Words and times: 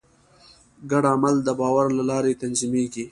ګډ 0.91 1.03
عمل 1.13 1.35
د 1.43 1.49
باور 1.59 1.87
له 1.97 2.03
لارې 2.09 2.39
تنظیمېږي. 2.41 3.05